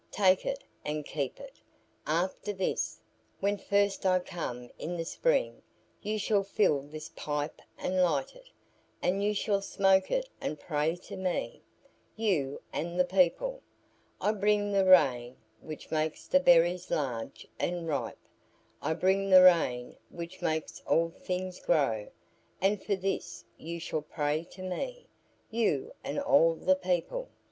[0.09, 1.61] Take it and keep it.
[2.07, 2.99] After this,
[3.39, 5.61] when first I come in the spring
[6.01, 8.49] you shall fill this pipe and light it,
[9.03, 11.61] and you shall smoke it and pray to me;
[12.15, 13.61] you and the people.
[14.19, 18.17] I bring the rain which makes the berries large and ripe.
[18.81, 22.07] I bring the rain which makes all things grow,
[22.59, 25.05] and for this you shall pray to me;
[25.51, 27.29] you and all the people."